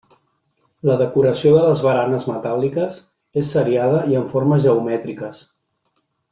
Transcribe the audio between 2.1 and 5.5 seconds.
metàl·liques és seriada i amb formes geomètriques.